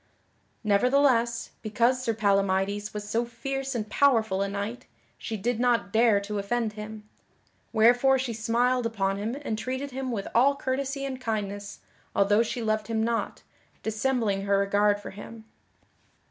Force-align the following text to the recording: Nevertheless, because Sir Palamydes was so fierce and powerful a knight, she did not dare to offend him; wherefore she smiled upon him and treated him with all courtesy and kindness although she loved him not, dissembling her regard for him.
Nevertheless, 0.63 1.51
because 1.61 2.01
Sir 2.01 2.15
Palamydes 2.15 2.91
was 2.91 3.07
so 3.07 3.23
fierce 3.23 3.75
and 3.75 3.87
powerful 3.87 4.41
a 4.41 4.47
knight, 4.47 4.87
she 5.19 5.37
did 5.37 5.59
not 5.59 5.93
dare 5.93 6.19
to 6.21 6.39
offend 6.39 6.73
him; 6.73 7.07
wherefore 7.71 8.17
she 8.17 8.33
smiled 8.33 8.87
upon 8.87 9.17
him 9.17 9.37
and 9.43 9.59
treated 9.59 9.91
him 9.91 10.09
with 10.11 10.27
all 10.33 10.55
courtesy 10.55 11.05
and 11.05 11.21
kindness 11.21 11.81
although 12.15 12.41
she 12.41 12.63
loved 12.63 12.87
him 12.87 13.03
not, 13.03 13.43
dissembling 13.83 14.41
her 14.45 14.57
regard 14.57 14.99
for 14.99 15.11
him. 15.11 15.45